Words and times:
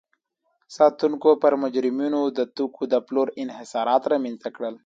ساتونکو 0.75 1.29
پر 1.43 1.53
مجرمینو 1.63 2.21
د 2.37 2.39
توکو 2.55 2.83
د 2.93 2.95
پلور 3.07 3.27
انحصارات 3.43 4.03
رامنځته 4.13 4.49
کړل. 4.55 4.75